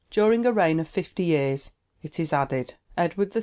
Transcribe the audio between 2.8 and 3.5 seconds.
"Edward III.